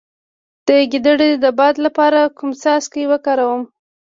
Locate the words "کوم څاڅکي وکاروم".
2.37-3.61